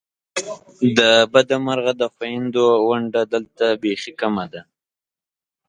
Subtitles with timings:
[0.97, 0.99] د
[1.33, 4.61] بده مرغه د خوېندو ونډه دلته بیخې کمه ده!